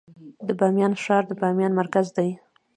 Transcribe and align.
د 0.47 0.49
بامیان 0.59 0.93
ښار 1.03 1.23
د 1.27 1.31
بامیان 1.41 1.71
مرکز 1.81 2.05
دی 2.17 2.29